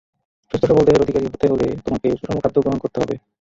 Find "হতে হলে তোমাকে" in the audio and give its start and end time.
1.27-2.07